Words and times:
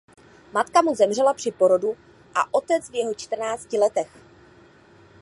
Matka 0.53 0.81
mu 0.81 0.95
zemřela 0.95 1.33
při 1.33 1.51
porodu 1.51 1.97
a 2.35 2.53
otec 2.53 2.89
v 2.89 2.95
jeho 2.95 3.13
čtrnácti 3.13 3.77
letech. 3.79 4.17